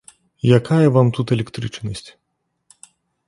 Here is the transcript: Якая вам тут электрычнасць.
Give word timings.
Якая 0.59 0.87
вам 0.95 1.07
тут 1.17 1.33
электрычнасць. 1.37 2.09